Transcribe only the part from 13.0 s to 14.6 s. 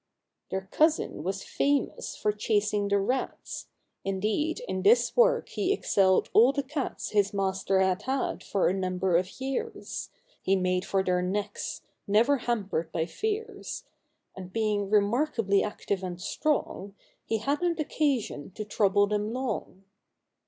fears; And